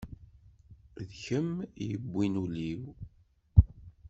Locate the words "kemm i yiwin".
1.23-2.33